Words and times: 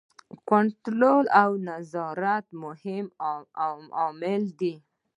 کنټرول 0.49 1.25
او 1.41 1.51
نظارت 1.69 2.45
مهم 2.63 3.05
عامل 3.99 4.43
دی. 4.59 4.73